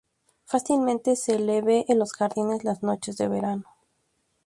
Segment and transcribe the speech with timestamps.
[0.45, 3.65] Fácilmente se la ve en los jardines las noches de verano.